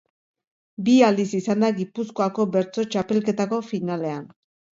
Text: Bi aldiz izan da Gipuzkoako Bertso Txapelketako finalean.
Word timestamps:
Bi 0.87 0.95
aldiz 1.07 1.25
izan 1.39 1.65
da 1.65 1.69
Gipuzkoako 1.81 2.47
Bertso 2.57 2.87
Txapelketako 2.95 3.63
finalean. 3.71 4.27